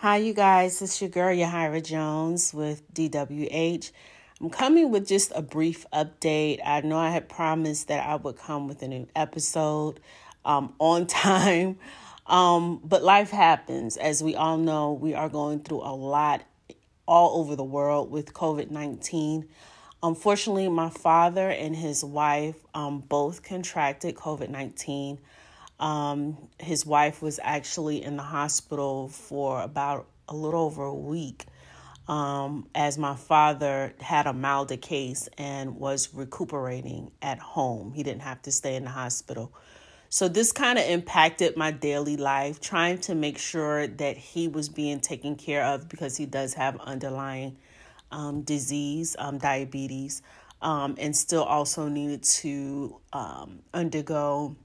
[0.00, 0.80] Hi, you guys.
[0.80, 3.90] It's your girl, Yahira Jones with DWH.
[4.40, 6.60] I'm coming with just a brief update.
[6.64, 9.98] I know I had promised that I would come with a new episode
[10.44, 11.80] um, on time,
[12.28, 13.96] um, but life happens.
[13.96, 16.44] As we all know, we are going through a lot
[17.08, 19.48] all over the world with COVID 19.
[20.00, 25.18] Unfortunately, my father and his wife um, both contracted COVID 19.
[25.80, 31.46] Um, his wife was actually in the hospital for about a little over a week
[32.08, 37.92] um, as my father had a milder case and was recuperating at home.
[37.92, 39.52] He didn't have to stay in the hospital.
[40.10, 44.70] So, this kind of impacted my daily life, trying to make sure that he was
[44.70, 47.58] being taken care of because he does have underlying
[48.10, 50.22] um, disease, um, diabetes,
[50.62, 54.56] um, and still also needed to um, undergo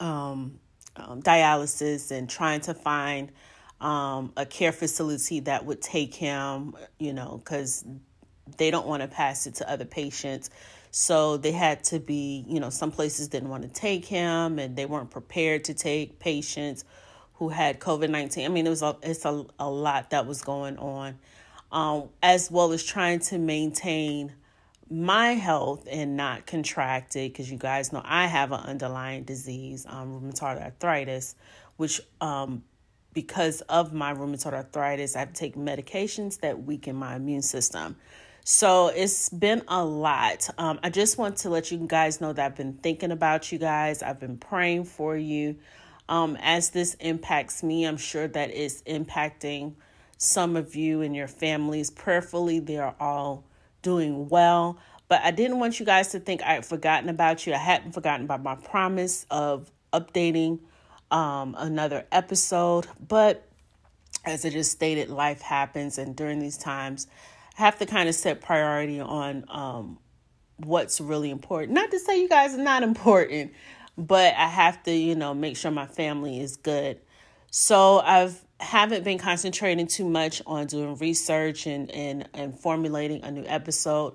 [0.00, 0.58] um,
[0.96, 3.30] um, dialysis and trying to find
[3.80, 7.84] um, a care facility that would take him, you know, because
[8.56, 10.50] they don't want to pass it to other patients.
[10.90, 14.76] So they had to be, you know, some places didn't want to take him and
[14.76, 16.84] they weren't prepared to take patients
[17.34, 18.44] who had COVID 19.
[18.44, 21.18] I mean, it was a, it's a, a lot that was going on,
[21.72, 24.32] um, as well as trying to maintain
[24.90, 29.86] my health and not contract it because you guys know I have an underlying disease,
[29.88, 31.36] um, rheumatoid arthritis,
[31.76, 32.64] which um,
[33.12, 37.96] because of my rheumatoid arthritis, I have to take medications that weaken my immune system.
[38.44, 40.48] So it's been a lot.
[40.58, 43.58] Um, I just want to let you guys know that I've been thinking about you
[43.58, 44.02] guys.
[44.02, 45.56] I've been praying for you.
[46.08, 49.74] Um, as this impacts me, I'm sure that it's impacting
[50.18, 51.90] some of you and your families.
[51.90, 53.44] Prayerfully, they are all
[53.82, 54.78] doing well.
[55.08, 57.52] But I didn't want you guys to think I had forgotten about you.
[57.52, 60.60] I hadn't forgotten about my promise of updating
[61.10, 62.86] um, another episode.
[63.06, 63.46] But
[64.24, 65.98] as I just stated, life happens.
[65.98, 67.08] And during these times,
[67.58, 69.98] I have to kind of set priority on um,
[70.58, 71.72] what's really important.
[71.72, 73.52] Not to say you guys are not important,
[73.98, 77.00] but I have to, you know, make sure my family is good.
[77.50, 83.30] So I've haven't been concentrating too much on doing research and, and, and formulating a
[83.30, 84.14] new episode.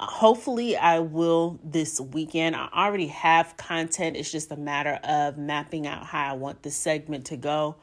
[0.00, 2.56] Uh, hopefully, I will this weekend.
[2.56, 4.16] I already have content.
[4.16, 7.76] It's just a matter of mapping out how I want the segment to go.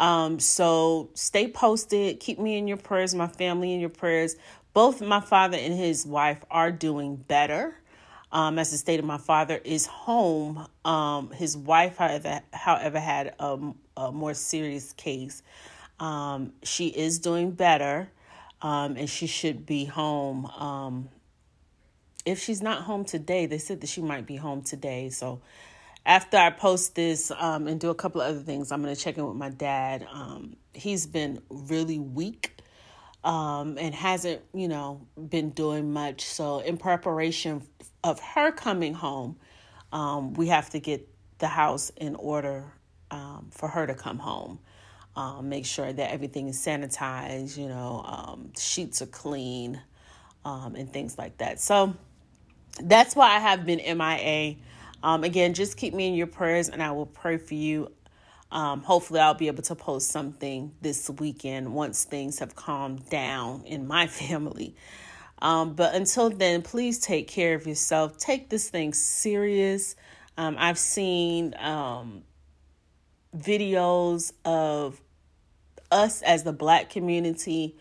[0.00, 2.20] Um, so stay posted.
[2.20, 4.36] Keep me in your prayers, my family in your prayers.
[4.72, 7.76] Both my father and his wife are doing better.
[8.32, 10.66] Um, as the state of my father is home.
[10.84, 15.42] Um, his wife, however, however had a, a more serious case.
[16.00, 18.10] Um, she is doing better,
[18.62, 20.46] um, and she should be home.
[20.46, 21.08] Um,
[22.24, 25.10] if she's not home today, they said that she might be home today.
[25.10, 25.40] So
[26.06, 29.00] after I post this um, and do a couple of other things, I'm going to
[29.00, 30.06] check in with my dad.
[30.72, 32.54] he's been really weak
[33.24, 36.24] um, and hasn't, you know, been doing much.
[36.24, 37.62] So, in preparation
[38.02, 39.36] of her coming home,
[39.92, 42.72] um, we have to get the house in order
[43.10, 44.58] um, for her to come home.
[45.16, 49.80] Um, make sure that everything is sanitized, you know, um, sheets are clean,
[50.44, 51.60] um, and things like that.
[51.60, 51.94] So,
[52.82, 54.56] that's why I have been MIA.
[55.04, 57.92] again, just keep me in your prayers, and I will pray for you
[58.54, 63.64] um, hopefully, I'll be able to post something this weekend once things have calmed down
[63.66, 64.76] in my family.
[65.42, 68.16] Um, but until then, please take care of yourself.
[68.16, 69.96] Take this thing serious.
[70.38, 72.22] Um, I've seen um,
[73.36, 75.00] videos of
[75.90, 77.76] us as the black community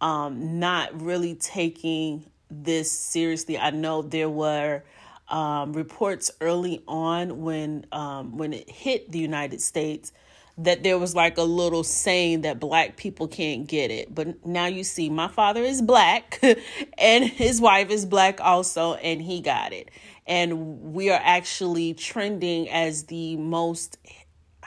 [0.00, 3.58] um, not really taking this seriously.
[3.58, 4.82] I know there were
[5.28, 10.12] um, reports early on when um, when it hit the United States
[10.58, 14.12] that there was like a little saying that black people can't get it.
[14.12, 16.40] But now you see, my father is black
[16.98, 19.90] and his wife is black also, and he got it.
[20.26, 23.98] And we are actually trending as the most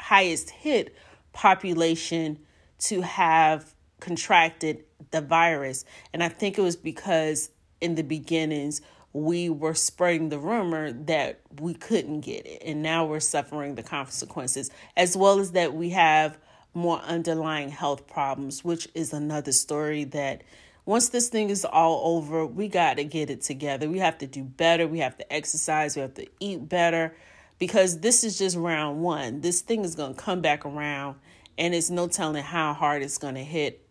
[0.01, 0.95] highest hit
[1.31, 2.39] population
[2.79, 5.85] to have contracted the virus.
[6.11, 8.81] And I think it was because in the beginnings,
[9.13, 12.63] we were spreading the rumor that we couldn't get it.
[12.65, 16.37] And now we're suffering the consequences, as well as that we have
[16.73, 20.43] more underlying health problems, which is another story that
[20.85, 23.87] once this thing is all over, we got to get it together.
[23.87, 24.87] We have to do better.
[24.87, 25.95] We have to exercise.
[25.95, 27.13] We have to eat better
[27.61, 29.41] because this is just round one.
[29.41, 31.17] This thing is going to come back around,
[31.59, 33.87] and it's no telling how hard it's going to hit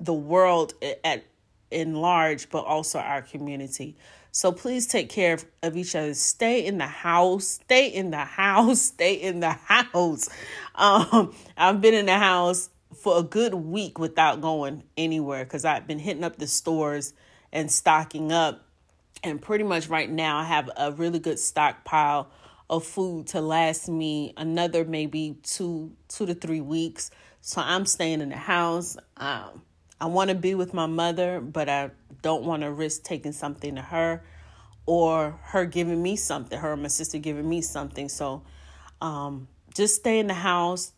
[0.00, 0.72] the world
[1.04, 1.26] at
[1.70, 3.94] in large, but also our community.
[4.32, 6.14] So please take care of, of each other.
[6.14, 7.60] Stay in the house.
[7.62, 8.80] Stay in the house.
[8.94, 10.30] Stay in the house.
[10.74, 12.70] Um, I've been in the house
[13.02, 17.12] for a good week without going anywhere because I've been hitting up the stores
[17.52, 18.64] and stocking up.
[19.22, 22.30] And pretty much right now, I have a really good stockpile
[22.70, 27.10] of food to last me another maybe two two to three weeks.
[27.40, 28.96] So I'm staying in the house.
[29.16, 29.62] Um,
[30.00, 31.90] I want to be with my mother, but I
[32.22, 34.22] don't want to risk taking something to her
[34.86, 38.08] or her giving me something, her or my sister giving me something.
[38.08, 38.42] So
[39.00, 40.92] um, just stay in the house.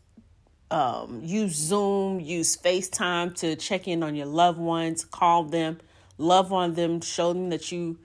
[0.70, 5.80] Um, use Zoom, use FaceTime to check in on your loved ones, call them,
[6.16, 7.98] love on them, show them that you,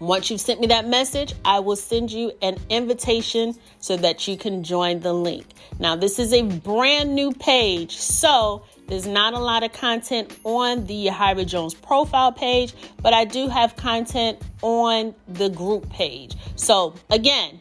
[0.00, 4.38] Once you've sent me that message, I will send you an invitation so that you
[4.38, 5.44] can join the link.
[5.78, 10.86] Now, this is a brand new page, so there's not a lot of content on
[10.86, 16.34] the Yahira Jones profile page, but I do have content on the group page.
[16.56, 17.60] So, again,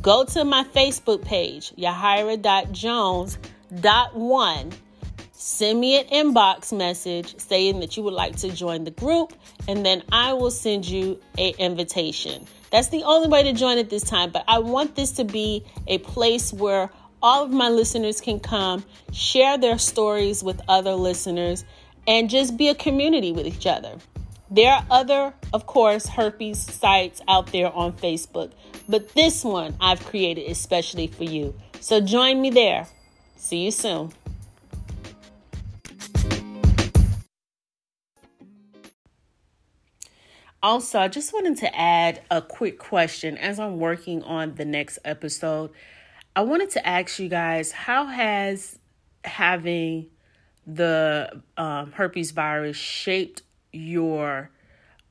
[0.00, 4.72] go to my Facebook page, yahira.jones.1
[5.38, 9.34] send me an inbox message saying that you would like to join the group,
[9.68, 12.46] and then I will send you an invitation.
[12.70, 15.64] That's the only way to join at this time, but I want this to be
[15.86, 16.90] a place where
[17.22, 21.64] all of my listeners can come, share their stories with other listeners,
[22.06, 23.96] and just be a community with each other.
[24.50, 28.52] There are other, of course, herpes sites out there on Facebook,
[28.88, 31.54] but this one I've created especially for you.
[31.80, 32.86] So join me there.
[33.36, 34.12] See you soon.
[40.62, 44.98] Also, I just wanted to add a quick question as I'm working on the next
[45.04, 45.70] episode.
[46.34, 48.78] I wanted to ask you guys how has
[49.24, 50.08] having
[50.66, 53.42] the um, herpes virus shaped
[53.72, 54.50] your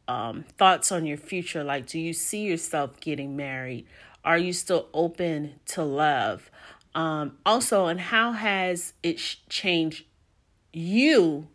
[0.08, 1.64] um, thoughts on your future?
[1.64, 3.88] Like, do you see yourself getting married?
[4.24, 6.50] Are you still open to love?
[6.94, 10.06] Um, also, and how has it sh- changed
[10.74, 11.48] you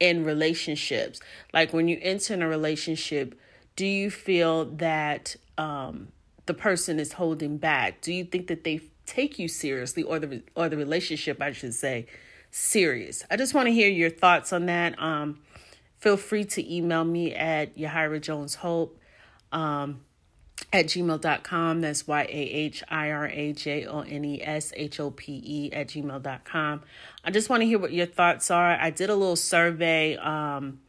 [0.00, 1.20] in relationships?
[1.52, 3.38] Like when you enter in a relationship,
[3.76, 6.08] do you feel that um,
[6.46, 8.00] the person is holding back?
[8.00, 11.74] Do you think that they take you seriously, or the or the relationship, I should
[11.74, 12.06] say,
[12.50, 13.24] serious?
[13.30, 15.00] I just want to hear your thoughts on that.
[15.00, 15.40] Um,
[15.98, 18.98] feel free to email me at Yahira Jones Hope.
[19.52, 20.00] Um,
[20.72, 21.80] at gmail.com.
[21.80, 25.42] That's Y A H I R A J O N E S H O P
[25.44, 26.82] E at gmail.com.
[27.24, 28.72] I just want to hear what your thoughts are.
[28.72, 30.80] I did a little survey um,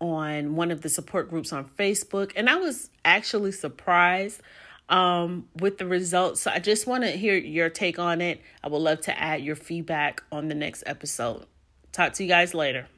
[0.00, 4.40] on one of the support groups on Facebook, and I was actually surprised
[4.88, 6.42] um, with the results.
[6.42, 8.40] So I just want to hear your take on it.
[8.62, 11.46] I would love to add your feedback on the next episode.
[11.92, 12.88] Talk to you guys later.